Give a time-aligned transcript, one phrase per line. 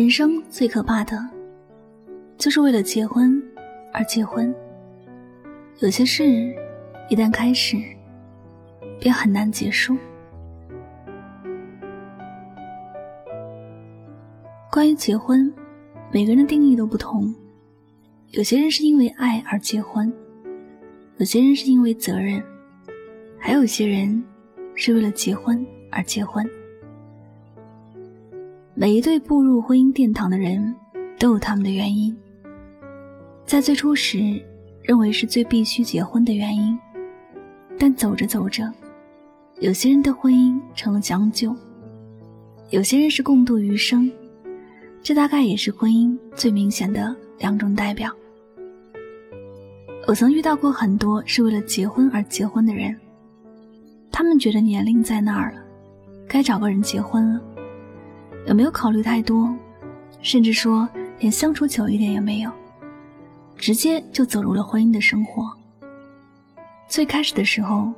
[0.00, 1.28] 人生最可怕的，
[2.38, 3.38] 就是为了结婚
[3.92, 4.52] 而结婚。
[5.80, 6.24] 有些事
[7.10, 7.76] 一旦开始，
[8.98, 9.94] 便很难结束。
[14.72, 15.52] 关于结婚，
[16.10, 17.34] 每个人的定义都不同。
[18.30, 20.10] 有些人是因为爱而结婚，
[21.18, 22.42] 有些人是因为责任，
[23.38, 24.24] 还有些人
[24.74, 25.62] 是为了结婚
[25.92, 26.50] 而结婚。
[28.80, 30.74] 每一对步入婚姻殿堂的人，
[31.18, 32.16] 都有他们的原因。
[33.44, 34.42] 在最初时，
[34.82, 36.78] 认为是最必须结婚的原因，
[37.78, 38.72] 但走着走着，
[39.58, 41.54] 有些人的婚姻成了将就，
[42.70, 44.10] 有些人是共度余生，
[45.02, 48.10] 这大概也是婚姻最明显的两种代表。
[50.06, 52.96] 我曾遇到过很多是为了结婚而结婚的人，
[54.10, 55.62] 他们觉得年龄在那儿了，
[56.26, 57.42] 该找个人结婚了。
[58.46, 59.54] 也没有考虑太多，
[60.22, 60.88] 甚至说
[61.18, 62.50] 连相处久一点也没有，
[63.56, 65.50] 直接就走入了婚姻的生活。
[66.88, 67.92] 最开始的时候，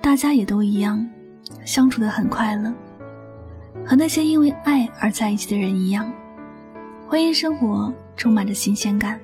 [0.00, 1.06] 大家也都一样，
[1.64, 2.72] 相处的很快乐，
[3.84, 6.10] 和那些因为爱而在一起的人一样，
[7.06, 9.20] 婚姻生活充满着新鲜感。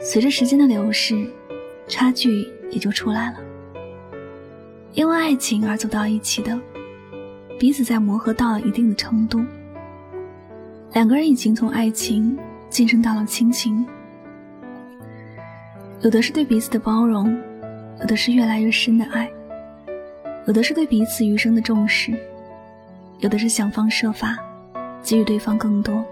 [0.00, 1.28] 随着时间的流逝，
[1.88, 3.38] 差距也就出来了。
[4.94, 6.58] 因为爱情而走到一起的。
[7.58, 9.44] 彼此在磨合到了一定的程度，
[10.92, 12.38] 两个人已经从爱情
[12.70, 13.84] 晋升到了亲情。
[16.00, 17.36] 有的是对彼此的包容，
[18.00, 19.28] 有的是越来越深的爱，
[20.46, 22.16] 有的是对彼此余生的重视，
[23.18, 24.38] 有的是想方设法
[25.02, 26.04] 给予对方更多。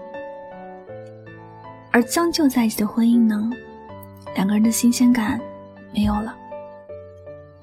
[1.91, 3.49] 而将就在一起的婚姻呢，
[4.35, 5.39] 两个人的新鲜感
[5.93, 6.35] 没有了，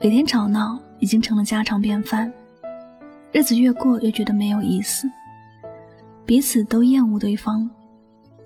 [0.00, 2.32] 每天吵闹已经成了家常便饭。
[3.34, 5.10] 日子越过越觉得没有意思，
[6.24, 7.68] 彼此都厌恶对方，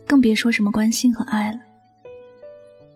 [0.06, 1.60] 更别说什么关心和爱了。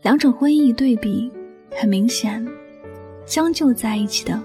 [0.01, 1.31] 两种婚姻一对比，
[1.79, 2.43] 很明显，
[3.27, 4.43] 将就在一起的，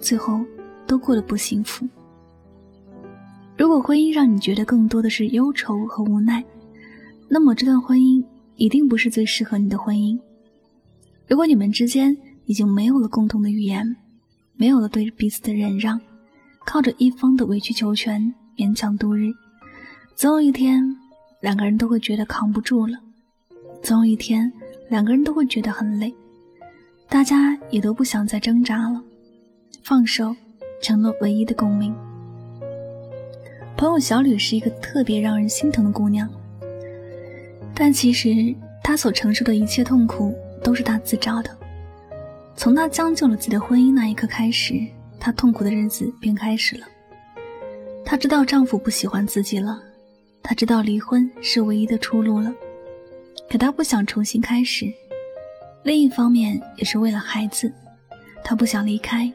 [0.00, 0.40] 最后
[0.86, 1.86] 都过得不幸福。
[3.58, 6.42] 如果婚姻让你觉得更多的是忧愁和无奈，
[7.28, 8.24] 那么这段婚姻
[8.54, 10.18] 一定不是最适合你的婚姻。
[11.28, 13.96] 如果你们之间已经没有了共同的语言，
[14.54, 16.00] 没有了对彼此的忍让。
[16.66, 19.32] 靠着一方的委曲求全勉强度日，
[20.16, 20.82] 总有一天
[21.40, 22.98] 两个人都会觉得扛不住了，
[23.82, 24.52] 总有一天
[24.90, 26.12] 两个人都会觉得很累，
[27.08, 29.00] 大家也都不想再挣扎了，
[29.84, 30.34] 放手
[30.82, 31.94] 成了唯一的共鸣。
[33.76, 36.28] 朋友小吕是一个特别让人心疼的姑娘，
[37.74, 40.34] 但其实她所承受的一切痛苦
[40.64, 41.56] 都是她自找的，
[42.56, 44.84] 从她将就了自己的婚姻那一刻开始。
[45.26, 46.86] 她痛苦的日子便开始了。
[48.04, 49.82] 她知道丈夫不喜欢自己了，
[50.40, 52.54] 她知道离婚是唯一的出路了，
[53.50, 54.86] 可她不想重新开始。
[55.82, 57.72] 另一方面，也是为了孩子，
[58.44, 59.28] 她不想离开，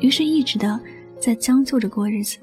[0.00, 0.80] 于是一直的
[1.20, 2.38] 在将就着过日子。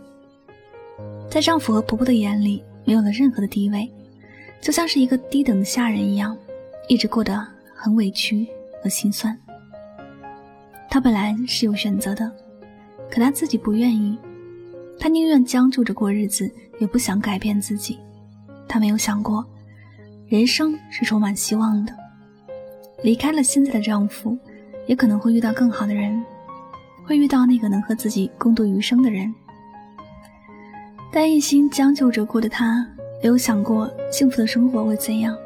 [1.30, 3.92] 在丈夫和婆婆的眼里，没有了任何的地位，
[4.62, 6.38] 就像是一个低等的下人一样，
[6.88, 7.46] 一直过得
[7.76, 8.48] 很委屈
[8.82, 9.38] 和心酸。
[10.90, 12.32] 她本来是有选择的。
[13.14, 14.18] 可他自己不愿意，
[15.00, 18.00] 他宁愿将就着过日子，也不想改变自己。
[18.68, 19.46] 他没有想过，
[20.28, 21.94] 人生是充满希望的。
[23.04, 24.36] 离开了现在的丈夫，
[24.88, 26.26] 也可能会遇到更好的人，
[27.06, 29.32] 会遇到那个能和自己共度余生的人。
[31.12, 32.84] 但一心将就着过的他，
[33.22, 35.38] 没有想过幸福的生活会怎样，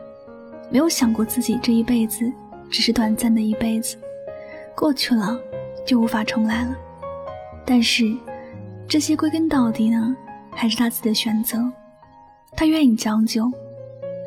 [0.72, 2.32] 没有想过自己这一辈子
[2.70, 3.98] 只是短暂的一辈子，
[4.74, 5.38] 过去了
[5.86, 6.74] 就无法重来了。
[7.70, 8.16] 但是，
[8.88, 10.16] 这些归根到底呢，
[10.50, 11.62] 还是他自己的选择。
[12.56, 13.52] 他愿意将就，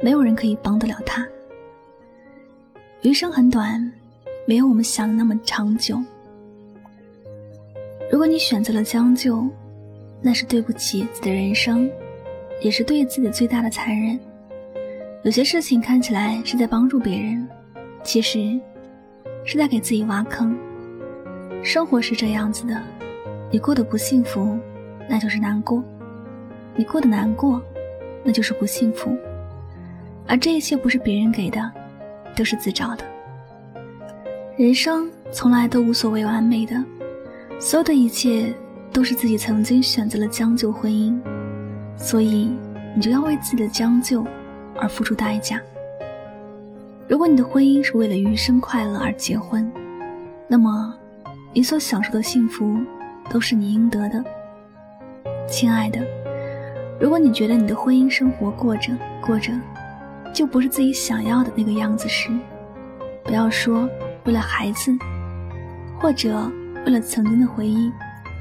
[0.03, 1.27] 没有人可以帮得了他。
[3.01, 3.91] 余生很短，
[4.47, 5.99] 没有我们想的那么长久。
[8.13, 9.49] 如果你选择了将就，
[10.21, 11.91] 那是对不起自己的人生，
[12.61, 14.21] 也是对自己最大的残忍。
[15.23, 17.49] 有些事情看起来是在帮助别人，
[18.05, 18.61] 其实
[19.47, 20.55] 是在给自己挖坑。
[21.63, 22.79] 生活是这样子的。
[23.51, 24.57] 你过得不幸福，
[25.09, 25.83] 那就是难过；
[26.77, 27.61] 你过得难过，
[28.23, 29.17] 那就是不幸福。
[30.29, 31.71] 而这一切不是别人给的，
[32.37, 33.05] 都是自找的。
[34.57, 36.81] 人生从来都无所谓完美的，
[37.59, 38.55] 所有的一切
[38.93, 41.19] 都是自己曾经选择了将就婚姻，
[41.97, 42.57] 所以
[42.95, 44.25] 你就要为自己的将就
[44.77, 45.61] 而付出代价。
[47.09, 49.69] 如果你的婚姻是为了余生快乐而结婚，
[50.47, 50.95] 那么
[51.53, 52.79] 你所享受的幸福。
[53.29, 54.25] 都是你应得的，
[55.47, 56.01] 亲爱的。
[57.01, 59.53] 如果你觉得你的婚姻生活过着过着，
[60.33, 62.31] 就不是自己想要的那个样子时，
[63.25, 63.89] 不要说
[64.25, 64.93] 为了孩子，
[65.99, 66.51] 或者
[66.87, 67.91] 为了曾经的回忆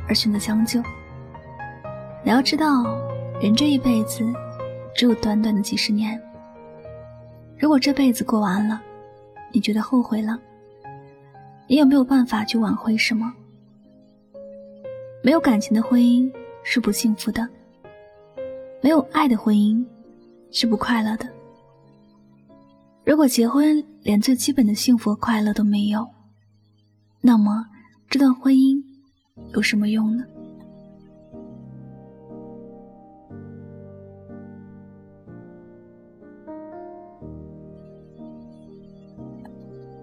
[0.08, 0.82] 而选择将就。
[2.24, 2.84] 你要知道，
[3.42, 4.26] 人这一辈子
[4.94, 6.22] 只有短短的几十年。
[7.58, 8.82] 如果这辈子过完了，
[9.52, 10.38] 你觉得后悔了，
[11.66, 13.34] 你有没有办法去挽回什么？
[15.22, 16.32] 没有感情的婚姻
[16.64, 17.48] 是不幸福的，
[18.82, 19.86] 没有爱的婚姻
[20.50, 21.28] 是不快乐的。
[23.04, 26.08] 如果结婚连最基本的幸福和快乐都没有，
[27.22, 27.66] 那么
[28.10, 28.82] 这段婚姻
[29.54, 30.24] 有什么用呢？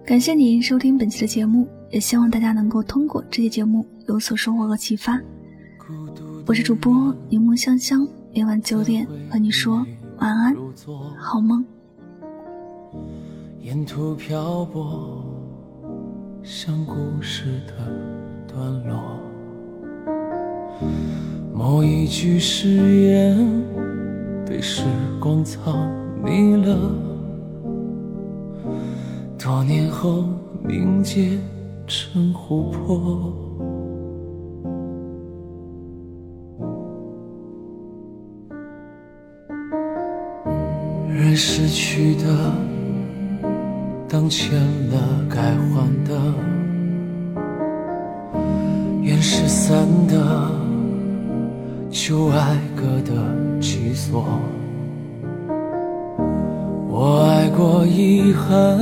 [0.05, 5.21] 感谢您收听本期的节目，也希望大家能够通过这期节目有所收获和启发。
[6.47, 9.85] 我是主播柠檬香香，每晚九点和你说
[10.19, 10.57] 晚安，
[11.19, 11.65] 好梦。
[13.61, 15.25] 沿途漂泊，
[16.45, 17.73] 像故事的
[18.47, 19.19] 段落，
[21.53, 22.69] 某一句誓
[23.07, 23.37] 言
[24.47, 24.85] 被时
[25.21, 25.75] 光藏
[26.25, 26.93] 匿了。
[29.37, 30.25] 多年后
[30.65, 31.39] 凝结
[31.87, 33.33] 成琥珀，
[41.17, 42.25] 人失去的
[44.07, 44.55] 当欠
[44.91, 44.99] 了
[45.31, 46.15] 该还的，
[49.01, 50.51] 缘失散的
[51.91, 53.13] 旧爱歌的
[53.63, 54.27] 居所，
[56.87, 58.79] 我爱过遗憾。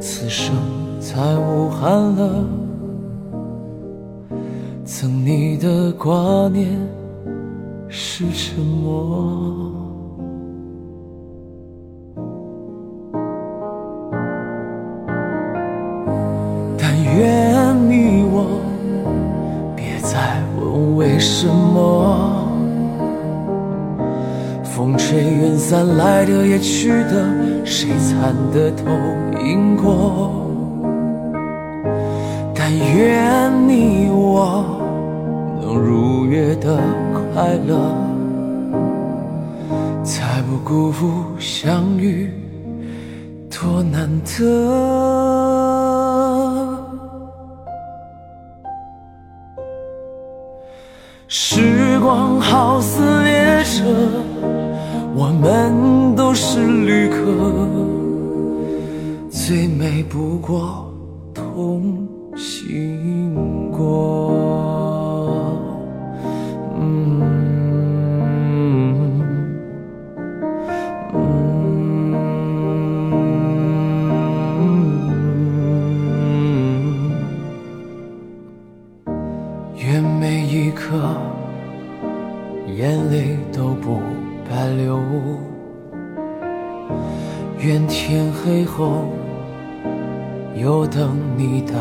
[0.00, 0.54] 此生
[0.98, 2.46] 再无憾了，
[4.86, 6.66] 曾你的挂念
[7.90, 9.95] 是沉默。
[17.16, 18.60] 愿你我
[19.74, 22.46] 别再问为什么，
[24.62, 27.26] 风吹云散，来的也去的，
[27.64, 28.84] 谁参得透？
[29.38, 30.30] 经过，
[32.54, 34.64] 但愿你我
[35.62, 36.78] 能如约的
[37.32, 37.94] 快乐，
[40.04, 41.06] 才不辜负
[41.38, 42.30] 相遇
[43.48, 45.25] 多难得。
[51.28, 53.82] 时光好似列车，
[55.12, 57.16] 我们都是旅客。
[59.28, 60.94] 最美不过
[61.34, 62.06] 同
[62.36, 64.30] 行过，
[80.76, 81.16] 刻
[82.76, 84.00] 眼泪都不
[84.48, 85.00] 白流，
[87.58, 89.06] 愿天黑后。
[90.58, 91.74] 有等你的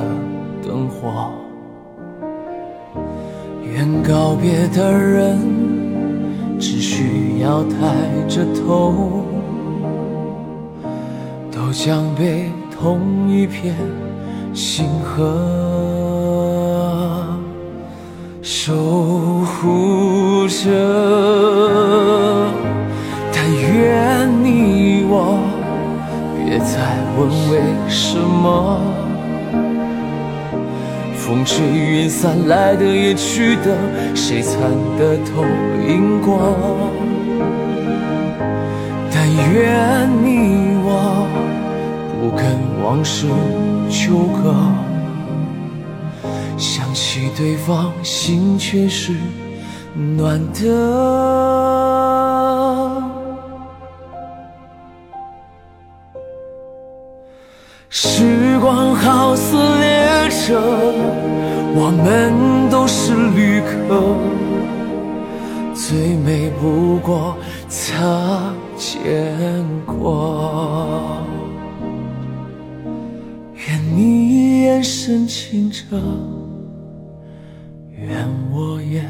[0.61, 1.31] 灯火，
[3.63, 5.39] 愿告别的人
[6.59, 7.77] 只需要抬
[8.27, 9.23] 着头，
[11.49, 13.73] 都将被同一片
[14.53, 15.23] 星河
[18.47, 20.69] 守护着。
[23.33, 25.39] 但愿你我
[26.37, 26.75] 别再
[27.17, 27.59] 问为
[27.89, 28.79] 什么？
[31.15, 33.75] 风吹云散，来的也去的，
[34.13, 34.61] 谁参
[34.99, 35.43] 得透
[35.87, 36.53] 因果？
[39.11, 41.25] 但愿你我
[42.21, 42.45] 不跟
[42.83, 43.25] 往事
[43.89, 44.53] 纠葛，
[46.57, 49.13] 想起对方，心却是
[49.93, 50.61] 暖的。
[57.89, 60.59] 时光好似列车，
[61.75, 64.15] 我们都是旅客，
[65.73, 67.37] 最美不过
[67.69, 71.21] 擦肩过。
[73.67, 75.95] 愿你眼神清澈，
[78.07, 79.03] 愿我也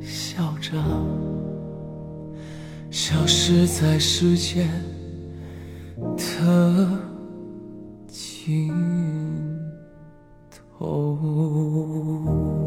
[0.00, 0.72] 笑着，
[2.90, 4.68] 消失在时间
[6.16, 7.12] 的。
[8.08, 8.70] 尽
[10.78, 12.61] 头。